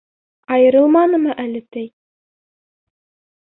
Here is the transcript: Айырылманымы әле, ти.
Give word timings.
Айырылманымы 0.55 1.35
әле, 1.43 1.61
ти. 1.77 1.85